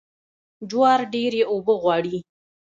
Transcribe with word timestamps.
جوار 0.69 0.99
ډیرې 1.13 1.41
اوبه 1.51 1.73
غواړي. 1.81 2.17